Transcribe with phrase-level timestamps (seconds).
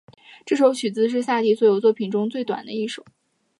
[0.47, 3.05] 这首曲子是萨提的所有作品中最短的一首。